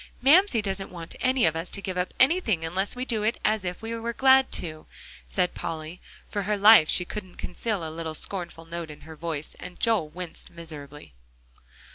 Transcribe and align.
"Mamsie 0.19 0.63
doesn't 0.63 0.89
want 0.89 1.13
any 1.21 1.45
of 1.45 1.55
us 1.55 1.69
to 1.69 1.79
give 1.79 1.95
up 1.95 2.11
anything 2.19 2.65
unless 2.65 2.95
we 2.95 3.05
do 3.05 3.21
it 3.21 3.39
as 3.45 3.63
if 3.63 3.83
we 3.83 3.93
were 3.93 4.13
glad 4.13 4.51
to," 4.53 4.87
said 5.27 5.53
Polly. 5.53 6.01
For 6.27 6.41
her 6.41 6.57
life, 6.57 6.89
she 6.89 7.05
couldn't 7.05 7.35
conceal 7.35 7.87
a 7.87 7.91
little 7.93 8.15
scornful 8.15 8.65
note 8.65 8.89
in 8.89 9.01
her 9.01 9.15
voice, 9.15 9.55
and 9.59 9.79
Joel 9.79 10.09
winced 10.09 10.49
miserably. 10.49 11.13